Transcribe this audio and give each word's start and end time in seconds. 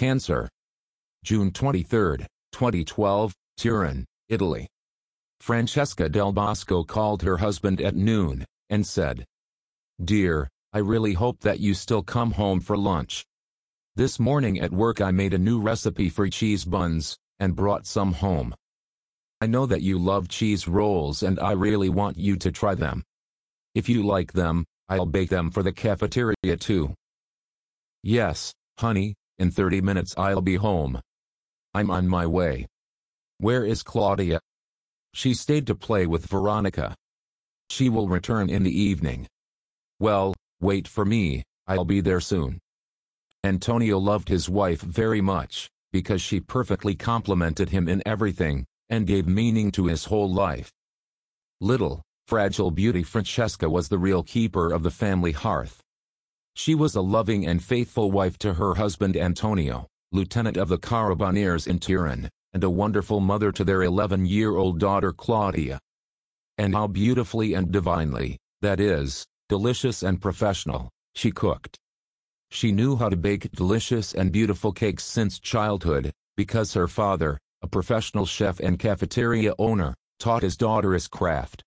Cancer. 0.00 0.48
June 1.24 1.50
23, 1.50 2.24
2012, 2.52 3.34
Turin, 3.58 4.06
Italy. 4.30 4.66
Francesca 5.42 6.08
Del 6.08 6.32
Bosco 6.32 6.82
called 6.82 7.20
her 7.20 7.36
husband 7.36 7.82
at 7.82 7.94
noon, 7.94 8.46
and 8.70 8.86
said, 8.86 9.26
Dear, 10.02 10.48
I 10.72 10.78
really 10.78 11.12
hope 11.12 11.40
that 11.40 11.60
you 11.60 11.74
still 11.74 12.02
come 12.02 12.30
home 12.30 12.60
for 12.60 12.78
lunch. 12.78 13.26
This 13.94 14.18
morning 14.18 14.58
at 14.60 14.72
work 14.72 15.02
I 15.02 15.10
made 15.10 15.34
a 15.34 15.38
new 15.38 15.60
recipe 15.60 16.08
for 16.08 16.26
cheese 16.30 16.64
buns, 16.64 17.18
and 17.38 17.54
brought 17.54 17.86
some 17.86 18.14
home. 18.14 18.54
I 19.42 19.48
know 19.48 19.66
that 19.66 19.82
you 19.82 19.98
love 19.98 20.28
cheese 20.28 20.66
rolls 20.66 21.22
and 21.22 21.38
I 21.38 21.52
really 21.52 21.90
want 21.90 22.16
you 22.16 22.36
to 22.36 22.50
try 22.50 22.74
them. 22.74 23.02
If 23.74 23.86
you 23.90 24.02
like 24.02 24.32
them, 24.32 24.64
I'll 24.88 25.04
bake 25.04 25.28
them 25.28 25.50
for 25.50 25.62
the 25.62 25.72
cafeteria 25.72 26.56
too. 26.58 26.94
Yes, 28.02 28.54
honey, 28.78 29.14
in 29.40 29.50
30 29.50 29.80
minutes 29.80 30.14
I'll 30.16 30.40
be 30.40 30.54
home. 30.54 31.00
I'm 31.74 31.90
on 31.90 32.06
my 32.06 32.26
way. 32.26 32.66
Where 33.38 33.64
is 33.64 33.82
Claudia? 33.82 34.40
She 35.14 35.34
stayed 35.34 35.66
to 35.66 35.74
play 35.74 36.06
with 36.06 36.26
Veronica. 36.26 36.94
She 37.70 37.88
will 37.88 38.08
return 38.08 38.50
in 38.50 38.62
the 38.62 38.80
evening. 38.80 39.26
Well, 39.98 40.34
wait 40.60 40.86
for 40.86 41.04
me, 41.04 41.42
I'll 41.66 41.84
be 41.84 42.00
there 42.00 42.20
soon. 42.20 42.58
Antonio 43.42 43.98
loved 43.98 44.28
his 44.28 44.48
wife 44.48 44.82
very 44.82 45.20
much, 45.20 45.70
because 45.92 46.20
she 46.20 46.40
perfectly 46.40 46.94
complimented 46.94 47.70
him 47.70 47.88
in 47.88 48.02
everything, 48.04 48.66
and 48.90 49.06
gave 49.06 49.26
meaning 49.26 49.70
to 49.72 49.86
his 49.86 50.04
whole 50.04 50.30
life. 50.32 50.70
Little, 51.60 52.02
fragile 52.26 52.70
beauty 52.70 53.02
Francesca 53.02 53.70
was 53.70 53.88
the 53.88 53.98
real 53.98 54.22
keeper 54.22 54.72
of 54.72 54.82
the 54.82 54.90
family 54.90 55.32
hearth. 55.32 55.80
She 56.54 56.74
was 56.74 56.94
a 56.94 57.00
loving 57.00 57.46
and 57.46 57.62
faithful 57.62 58.10
wife 58.10 58.38
to 58.38 58.54
her 58.54 58.74
husband 58.74 59.16
Antonio, 59.16 59.86
lieutenant 60.12 60.56
of 60.56 60.68
the 60.68 60.78
Carabineers 60.78 61.66
in 61.66 61.78
Turin, 61.78 62.28
and 62.52 62.64
a 62.64 62.70
wonderful 62.70 63.20
mother 63.20 63.52
to 63.52 63.64
their 63.64 63.80
11-year-old 63.80 64.78
daughter 64.78 65.12
Claudia. 65.12 65.78
And 66.58 66.74
how 66.74 66.88
beautifully 66.88 67.54
and 67.54 67.70
divinely, 67.70 68.36
that 68.60 68.80
is, 68.80 69.24
delicious 69.48 70.02
and 70.02 70.20
professional, 70.20 70.90
she 71.14 71.30
cooked. 71.30 71.78
She 72.50 72.72
knew 72.72 72.96
how 72.96 73.08
to 73.08 73.16
bake 73.16 73.52
delicious 73.52 74.12
and 74.12 74.32
beautiful 74.32 74.72
cakes 74.72 75.04
since 75.04 75.38
childhood, 75.38 76.10
because 76.36 76.74
her 76.74 76.88
father, 76.88 77.38
a 77.62 77.68
professional 77.68 78.26
chef 78.26 78.58
and 78.58 78.78
cafeteria 78.78 79.54
owner, 79.58 79.94
taught 80.18 80.42
his 80.42 80.56
daughter 80.56 80.92
his 80.92 81.06
craft. 81.06 81.62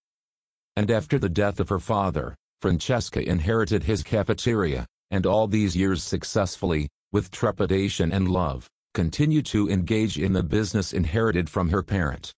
And 0.75 0.91
after 0.91 1.17
the 1.17 1.29
death 1.29 1.59
of 1.59 1.69
her 1.69 1.79
father, 1.79 2.35
Francesca 2.64 3.22
inherited 3.30 3.83
his 3.83 4.03
cafeteria, 4.03 4.86
and 5.11 5.25
all 5.25 5.47
these 5.47 5.75
years 5.75 6.02
successfully, 6.02 6.88
with 7.11 7.30
trepidation 7.30 8.14
and 8.14 8.30
love, 8.30 8.69
continued 8.94 9.45
to 9.45 9.69
engage 9.69 10.17
in 10.17 10.31
the 10.31 10.42
business 10.42 10.94
inherited 10.94 11.50
from 11.50 11.67
her 11.72 11.84
parent. 11.84 12.31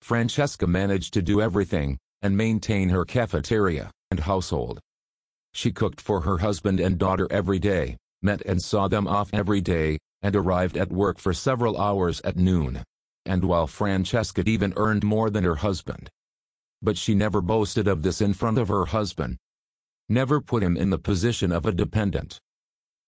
Francesca 0.00 0.66
managed 0.66 1.12
to 1.12 1.20
do 1.20 1.42
everything, 1.42 1.98
and 2.22 2.34
maintain 2.34 2.88
her 2.88 3.04
cafeteria 3.04 3.90
and 4.10 4.20
household. 4.20 4.80
She 5.52 5.72
cooked 5.72 6.00
for 6.00 6.22
her 6.22 6.38
husband 6.38 6.80
and 6.80 6.96
daughter 6.96 7.28
every 7.30 7.58
day, 7.58 7.98
met 8.22 8.40
and 8.46 8.62
saw 8.62 8.88
them 8.88 9.06
off 9.06 9.28
every 9.34 9.60
day, 9.60 9.98
and 10.22 10.34
arrived 10.34 10.78
at 10.78 10.90
work 10.90 11.18
for 11.18 11.34
several 11.34 11.76
hours 11.76 12.22
at 12.22 12.38
noon. 12.38 12.82
And 13.26 13.44
while 13.44 13.66
Francesca 13.66 14.42
even 14.46 14.72
earned 14.76 15.04
more 15.04 15.28
than 15.28 15.44
her 15.44 15.56
husband. 15.56 16.08
But 16.80 16.96
she 16.96 17.14
never 17.14 17.42
boasted 17.42 17.86
of 17.86 18.02
this 18.02 18.22
in 18.22 18.32
front 18.32 18.56
of 18.56 18.68
her 18.68 18.86
husband. 18.86 19.36
Never 20.12 20.40
put 20.40 20.64
him 20.64 20.76
in 20.76 20.90
the 20.90 20.98
position 20.98 21.52
of 21.52 21.66
a 21.66 21.72
dependent. 21.72 22.40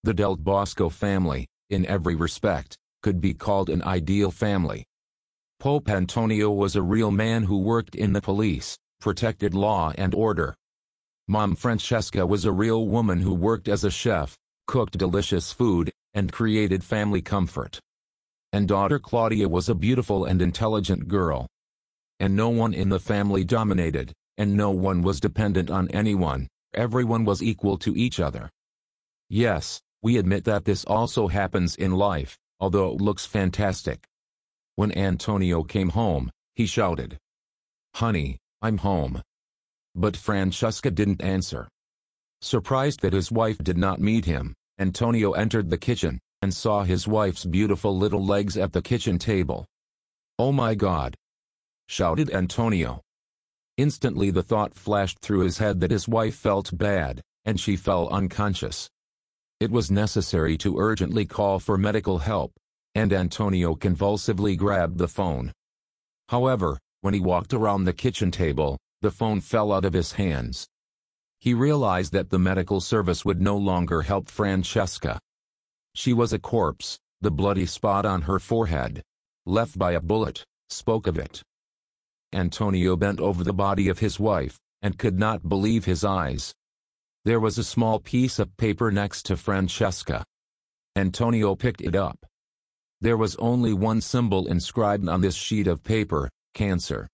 The 0.05 0.15
Del 0.15 0.37
Bosco 0.37 0.89
family, 0.89 1.49
in 1.69 1.85
every 1.87 2.15
respect, 2.15 2.77
could 3.03 3.21
be 3.21 3.35
called 3.35 3.69
an 3.69 3.83
ideal 3.83 4.31
family. 4.31 4.85
Pope 5.59 5.89
Antonio 5.89 6.49
was 6.53 6.77
a 6.77 6.83
real 6.83 7.11
man 7.11 7.43
who 7.43 7.59
worked 7.59 7.97
in 7.97 8.13
the 8.13 8.21
police, 8.21 8.79
protected 9.01 9.53
law 9.53 9.93
and 9.99 10.15
order. 10.15 10.55
Mom 11.27 11.57
Francesca 11.57 12.25
was 12.25 12.45
a 12.45 12.53
real 12.53 12.87
woman 12.87 13.21
who 13.21 13.35
worked 13.35 13.67
as 13.67 13.83
a 13.83 13.91
chef, 13.91 14.39
cooked 14.69 14.97
delicious 14.97 15.51
food, 15.51 15.91
and 16.15 16.31
created 16.31 16.85
family 16.85 17.21
comfort. 17.21 17.81
And 18.53 18.69
daughter 18.69 19.01
Claudia 19.01 19.49
was 19.49 19.69
a 19.69 19.75
beautiful 19.75 20.25
and 20.25 20.41
intelligent 20.41 21.09
girl. 21.09 21.49
And 22.21 22.37
no 22.37 22.49
one 22.51 22.73
in 22.73 22.91
the 22.91 23.01
family 23.01 23.43
dominated, 23.43 24.13
and 24.39 24.57
no 24.57 24.71
one 24.71 25.03
was 25.03 25.19
dependent 25.19 25.69
on 25.69 25.89
anyone, 25.89 26.47
everyone 26.75 27.25
was 27.25 27.43
equal 27.43 27.79
to 27.79 27.97
each 27.97 28.21
other. 28.21 28.51
Yes, 29.29 29.81
we 30.03 30.19
admit 30.19 30.45
that 30.45 30.65
this 30.65 30.85
also 30.85 31.29
happens 31.29 31.77
in 31.77 31.93
life, 31.93 32.37
although 32.61 32.93
it 32.93 33.01
looks 33.01 33.25
fantastic. 33.25 34.05
When 34.77 34.97
Antonio 34.97 35.63
came 35.63 35.91
home, 35.91 36.31
he 36.55 36.67
shouted, 36.67 37.19
Honey, 37.95 38.39
I'm 38.61 38.79
home. 38.79 39.23
But 39.95 40.17
Francesca 40.17 40.91
didn't 40.91 41.23
answer. 41.23 41.69
Surprised 42.41 43.01
that 43.01 43.13
his 43.13 43.31
wife 43.31 43.59
did 43.59 43.77
not 43.77 44.01
meet 44.01 44.25
him, 44.25 44.55
Antonio 44.79 45.33
entered 45.33 45.71
the 45.71 45.79
kitchen, 45.79 46.19
and 46.41 46.53
saw 46.53 46.83
his 46.83 47.07
wife's 47.07 47.45
beautiful 47.45 47.97
little 47.97 48.25
legs 48.25 48.57
at 48.57 48.73
the 48.73 48.83
kitchen 48.83 49.19
table. 49.19 49.67
Oh 50.39 50.53
my 50.53 50.75
God! 50.75 51.15
shouted 51.87 52.31
Antonio. 52.31 53.03
Instantly 53.77 54.31
the 54.31 54.43
thought 54.43 54.75
flashed 54.75 55.21
through 55.21 55.41
his 55.41 55.59
head 55.59 55.81
that 55.81 55.91
his 55.91 56.07
wife 56.07 56.35
felt 56.35 56.77
bad, 56.77 57.23
and 57.45 57.59
she 57.59 57.77
fell 57.77 58.09
unconscious. 58.09 58.91
It 59.61 59.71
was 59.71 59.91
necessary 59.91 60.59
to 60.59 60.79
urgently 60.79 61.25
call 61.25 61.59
for 61.59 61.79
medical 61.79 62.19
help, 62.19 62.53
and 62.95 63.13
Antonio 63.13 63.75
convulsively 63.75 64.57
grabbed 64.57 64.99
the 64.99 65.09
phone. 65.09 65.53
However, 66.29 66.79
when 67.01 67.15
he 67.15 67.21
walked 67.21 67.55
around 67.55 67.85
the 67.85 67.93
kitchen 67.93 68.31
table, 68.31 68.79
the 69.01 69.11
phone 69.11 69.41
fell 69.41 69.73
out 69.73 69.85
of 69.85 69.93
his 69.93 70.13
hands. 70.13 70.67
He 71.41 71.55
realized 71.55 72.13
that 72.13 72.31
the 72.31 72.39
medical 72.39 72.81
service 72.81 73.25
would 73.25 73.41
no 73.41 73.57
longer 73.57 74.03
help 74.03 74.29
Francesca. 74.29 75.19
She 75.95 76.13
was 76.13 76.33
a 76.33 76.39
corpse, 76.39 76.99
the 77.21 77.31
bloody 77.31 77.67
spot 77.67 78.07
on 78.07 78.23
her 78.23 78.39
forehead, 78.39 79.03
left 79.47 79.79
by 79.79 79.93
a 79.93 80.01
bullet, 80.01 80.45
spoke 80.69 81.07
of 81.07 81.19
it. 81.19 81.43
Antonio 82.33 82.97
bent 82.97 83.21
over 83.21 83.45
the 83.45 83.53
body 83.53 83.89
of 83.89 83.99
his 83.99 84.19
wife, 84.19 84.59
and 84.81 84.99
could 84.99 85.19
not 85.19 85.49
believe 85.49 85.85
his 85.85 86.05
eyes. 86.05 86.55
There 87.25 87.41
was 87.41 87.59
a 87.59 87.65
small 87.65 88.01
piece 88.01 88.39
of 88.39 88.57
paper 88.57 88.91
next 88.91 89.25
to 89.27 89.37
Francesca. 89.37 90.25
Antonio 90.97 91.55
picked 91.55 91.81
it 91.81 91.95
up. 91.95 92.19
There 93.01 93.17
was 93.17 93.37
only 93.37 93.73
one 93.73 94.01
symbol 94.01 94.47
inscribed 94.47 95.09
on 95.09 95.21
this 95.21 95.35
sheet 95.35 95.67
of 95.67 95.83
paper, 95.83 96.29
cancer. 96.55 97.09